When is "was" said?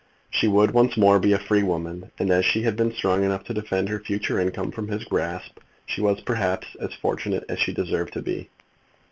6.01-6.19